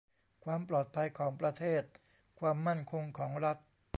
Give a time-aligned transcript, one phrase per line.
[0.43, 1.83] ความปลอดภัยของประเทศ
[2.39, 3.57] ความมั่นคงของรัฐ